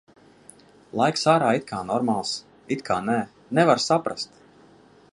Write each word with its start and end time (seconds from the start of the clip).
Laiks 1.01 1.25
ārā 1.33 1.51
it 1.59 1.67
kā 1.73 1.83
normāls, 1.91 2.33
it 2.77 2.83
kā 2.91 3.01
nē– 3.11 3.19
nevar 3.59 3.87
saprast. 3.89 4.43